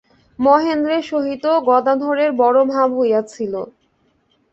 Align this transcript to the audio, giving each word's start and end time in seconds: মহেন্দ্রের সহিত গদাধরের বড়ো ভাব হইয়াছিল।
মহেন্দ্রের 0.39 1.03
সহিত 1.03 1.45
গদাধরের 1.67 2.31
বড়ো 2.41 2.63
ভাব 2.65 2.89
হইয়াছিল। 2.99 3.53